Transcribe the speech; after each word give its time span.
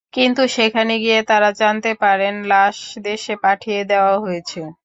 কিন্তু 0.13 0.41
সেখানে 0.55 0.93
গিয়ে 0.99 1.19
তাঁরা 1.23 1.49
জানতে 1.61 1.91
পারেন 2.01 2.33
লাশ 2.45 2.77
দেশে 3.03 3.33
পাঠিয়ে 3.43 3.81
দেওয়া 3.91 4.15
হয়েছে। 4.19 4.59